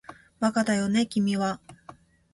[0.39, 1.61] バカだよね君は